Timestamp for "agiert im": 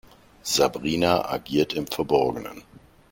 1.29-1.85